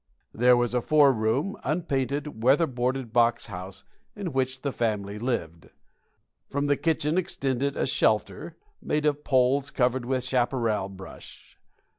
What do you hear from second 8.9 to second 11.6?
of poles covered with chaparral brush.